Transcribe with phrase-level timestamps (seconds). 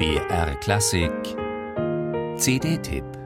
[0.00, 1.36] BR Klassik.
[2.38, 3.19] CD-Tipp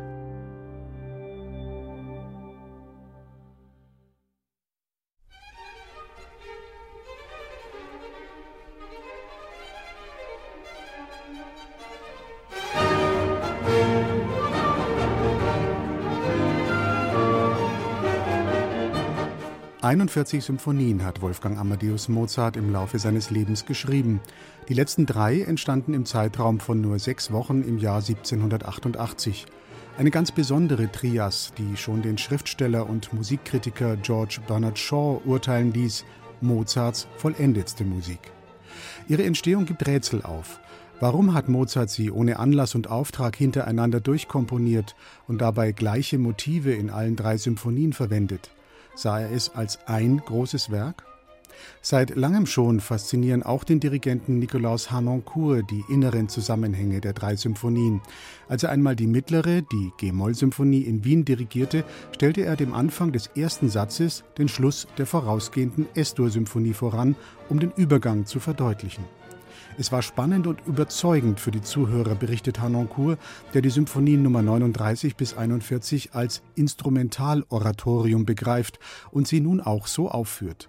[19.84, 24.22] 41 Symphonien hat Wolfgang Amadeus Mozart im Laufe seines Lebens geschrieben.
[24.70, 29.44] Die letzten drei entstanden im Zeitraum von nur sechs Wochen im Jahr 1788.
[29.98, 36.06] Eine ganz besondere Trias, die schon den Schriftsteller und Musikkritiker George Bernard Shaw urteilen ließ,
[36.40, 38.32] Mozarts vollendetste Musik.
[39.06, 40.60] Ihre Entstehung gibt Rätsel auf.
[40.98, 44.96] Warum hat Mozart sie ohne Anlass und Auftrag hintereinander durchkomponiert
[45.28, 48.50] und dabei gleiche Motive in allen drei Symphonien verwendet?
[48.94, 51.04] Sah er es als ein großes Werk?
[51.82, 58.00] Seit langem schon faszinieren auch den Dirigenten Nikolaus Harnoncourt die inneren Zusammenhänge der drei Symphonien.
[58.48, 63.28] Als er einmal die mittlere, die G-Moll-Symphonie in Wien dirigierte, stellte er dem Anfang des
[63.28, 67.16] ersten Satzes den Schluss der vorausgehenden S-Dur-Symphonie voran,
[67.48, 69.04] um den Übergang zu verdeutlichen.
[69.76, 73.18] Es war spannend und überzeugend für die Zuhörer, berichtet Hanoncourt,
[73.54, 78.78] der die Symphonien Nummer 39 bis 41 als Instrumentaloratorium begreift
[79.10, 80.68] und sie nun auch so aufführt.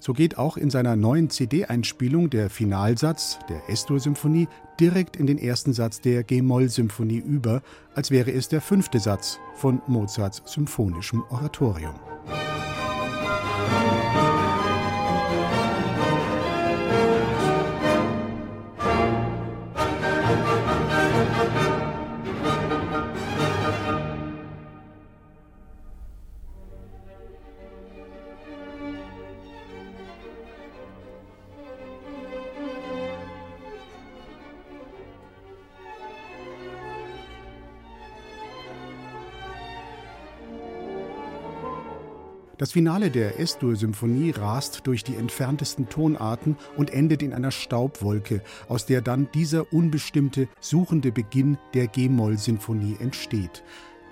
[0.00, 4.46] So geht auch in seiner neuen CD-Einspielung der Finalsatz der S-Dur-Symphonie
[4.78, 7.62] direkt in den ersten Satz der G-Moll-Symphonie über,
[7.96, 11.94] als wäre es der fünfte Satz von Mozarts symphonischem Oratorium.
[42.58, 48.84] Das Finale der S-Dur-Symphonie rast durch die entferntesten Tonarten und endet in einer Staubwolke, aus
[48.84, 53.62] der dann dieser unbestimmte, suchende Beginn der G-Moll-Sinfonie entsteht.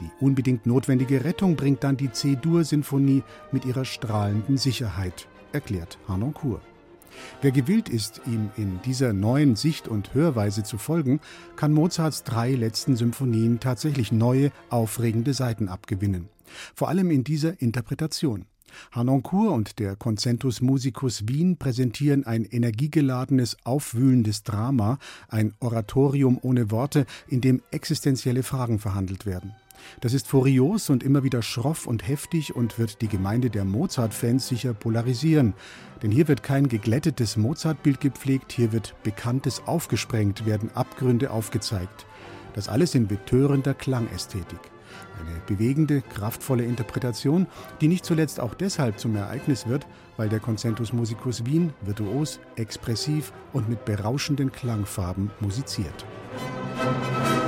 [0.00, 6.62] Die unbedingt notwendige Rettung bringt dann die C-Dur-Sinfonie mit ihrer strahlenden Sicherheit, erklärt Harnoncourt.
[7.42, 11.20] Wer gewillt ist, ihm in dieser neuen Sicht- und Hörweise zu folgen,
[11.56, 16.28] kann Mozarts drei letzten Symphonien tatsächlich neue, aufregende Seiten abgewinnen.
[16.74, 18.46] Vor allem in dieser Interpretation.
[18.92, 24.98] Harnoncourt und der Concentus Musicus Wien präsentieren ein energiegeladenes, aufwühlendes Drama,
[25.28, 29.54] ein Oratorium ohne Worte, in dem existenzielle Fragen verhandelt werden.
[30.00, 34.48] Das ist furios und immer wieder schroff und heftig und wird die Gemeinde der Mozart-Fans
[34.48, 35.54] sicher polarisieren.
[36.02, 42.06] Denn hier wird kein geglättetes Mozart-Bild gepflegt, hier wird Bekanntes aufgesprengt, werden Abgründe aufgezeigt.
[42.54, 44.75] Das alles in betörender Klangästhetik.
[45.20, 47.46] Eine bewegende, kraftvolle Interpretation,
[47.80, 49.86] die nicht zuletzt auch deshalb zum Ereignis wird,
[50.16, 56.04] weil der Concentus Musicus Wien virtuos, expressiv und mit berauschenden Klangfarben musiziert.
[56.76, 57.45] Musik